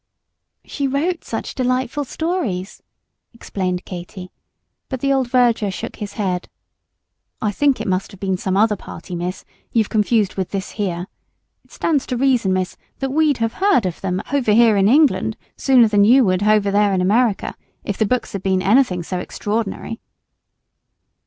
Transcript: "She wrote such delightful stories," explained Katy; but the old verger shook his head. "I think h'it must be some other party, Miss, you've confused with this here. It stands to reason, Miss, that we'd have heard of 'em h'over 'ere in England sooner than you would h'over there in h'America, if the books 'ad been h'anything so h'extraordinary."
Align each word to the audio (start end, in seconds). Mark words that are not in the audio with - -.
"She 0.65 0.87
wrote 0.87 1.23
such 1.23 1.53
delightful 1.53 2.05
stories," 2.05 2.81
explained 3.35 3.85
Katy; 3.85 4.31
but 4.89 4.99
the 4.99 5.13
old 5.13 5.29
verger 5.29 5.69
shook 5.69 5.97
his 5.97 6.13
head. 6.13 6.49
"I 7.39 7.51
think 7.51 7.77
h'it 7.77 7.85
must 7.85 8.19
be 8.19 8.35
some 8.35 8.57
other 8.57 8.75
party, 8.75 9.15
Miss, 9.15 9.45
you've 9.71 9.89
confused 9.91 10.33
with 10.37 10.49
this 10.49 10.71
here. 10.71 11.05
It 11.63 11.71
stands 11.71 12.07
to 12.07 12.17
reason, 12.17 12.51
Miss, 12.51 12.77
that 12.97 13.11
we'd 13.11 13.37
have 13.37 13.53
heard 13.61 13.85
of 13.85 14.03
'em 14.03 14.23
h'over 14.25 14.49
'ere 14.57 14.75
in 14.75 14.87
England 14.87 15.37
sooner 15.55 15.87
than 15.87 16.03
you 16.03 16.25
would 16.25 16.39
h'over 16.39 16.71
there 16.71 16.93
in 16.95 17.01
h'America, 17.01 17.53
if 17.83 17.95
the 17.95 18.07
books 18.07 18.33
'ad 18.33 18.41
been 18.41 18.61
h'anything 18.61 19.05
so 19.05 19.19
h'extraordinary." 19.19 19.99